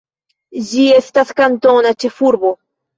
[0.69, 2.57] Ĝi estas kantona ĉefurbo.